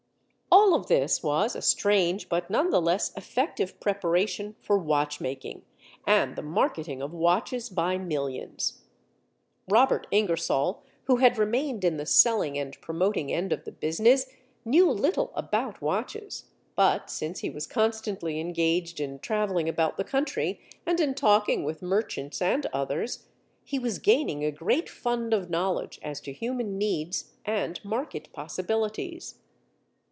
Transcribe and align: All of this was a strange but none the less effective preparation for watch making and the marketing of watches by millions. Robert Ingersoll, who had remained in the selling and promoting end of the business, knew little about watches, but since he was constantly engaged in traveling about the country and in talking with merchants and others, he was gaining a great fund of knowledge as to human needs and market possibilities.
All 0.53 0.73
of 0.75 0.87
this 0.87 1.23
was 1.23 1.55
a 1.55 1.61
strange 1.61 2.27
but 2.27 2.49
none 2.49 2.71
the 2.71 2.81
less 2.81 3.15
effective 3.15 3.79
preparation 3.79 4.55
for 4.61 4.77
watch 4.77 5.19
making 5.21 5.63
and 6.05 6.35
the 6.35 6.41
marketing 6.41 7.01
of 7.01 7.13
watches 7.13 7.69
by 7.69 7.97
millions. 7.97 8.81
Robert 9.69 10.07
Ingersoll, 10.11 10.83
who 11.05 11.17
had 11.17 11.37
remained 11.37 11.83
in 11.85 11.95
the 11.97 12.05
selling 12.05 12.57
and 12.57 12.79
promoting 12.81 13.31
end 13.31 13.51
of 13.53 13.63
the 13.63 13.71
business, 13.71 14.27
knew 14.65 14.89
little 14.89 15.31
about 15.35 15.81
watches, 15.81 16.45
but 16.75 17.09
since 17.09 17.39
he 17.39 17.49
was 17.49 17.67
constantly 17.67 18.39
engaged 18.39 18.99
in 18.99 19.19
traveling 19.19 19.69
about 19.69 19.95
the 19.95 20.05
country 20.05 20.59
and 20.85 20.99
in 20.99 21.13
talking 21.13 21.63
with 21.63 21.81
merchants 21.81 22.41
and 22.41 22.65
others, 22.73 23.27
he 23.63 23.79
was 23.79 23.99
gaining 23.99 24.43
a 24.43 24.51
great 24.51 24.89
fund 24.89 25.33
of 25.33 25.49
knowledge 25.49 25.97
as 26.01 26.19
to 26.21 26.33
human 26.33 26.77
needs 26.77 27.31
and 27.45 27.83
market 27.85 28.31
possibilities. 28.33 29.35